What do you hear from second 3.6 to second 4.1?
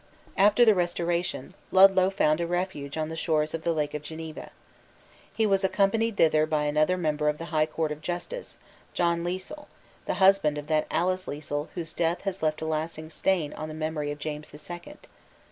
the Lake of